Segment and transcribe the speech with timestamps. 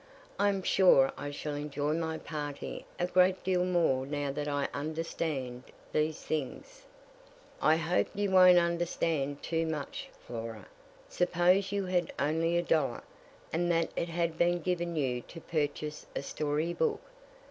[0.39, 4.67] "I am sure I shall enjoy my party a great deal more now that I
[4.73, 5.61] understand
[5.93, 6.81] these things."
[7.61, 10.65] "I hope you won't understand too much, Flora.
[11.07, 13.03] Suppose you had only a dollar,
[13.53, 17.01] and that it had been given you to purchase a story book.